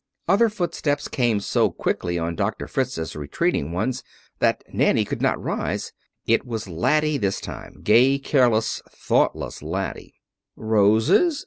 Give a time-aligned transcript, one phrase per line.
[0.27, 4.01] Other footsteps came so quickly on Doctor Fritz' retreating ones
[4.39, 5.93] that Nanny could not rise.
[6.25, 10.15] It was Laddie this time gay, careless, thoughtless Laddie.
[10.55, 11.39] "Roses?